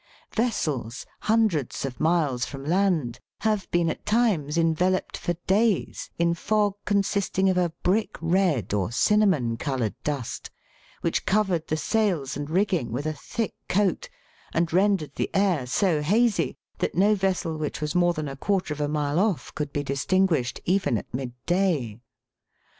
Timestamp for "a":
7.59-7.71, 13.05-13.13, 18.27-18.35, 18.81-18.87